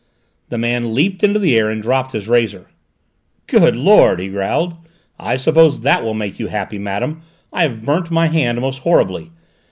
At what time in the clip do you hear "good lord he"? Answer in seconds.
3.45-4.29